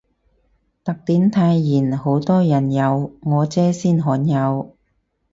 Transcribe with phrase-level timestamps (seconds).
[0.83, 4.75] 特典泰妍好多人有，我姐先罕有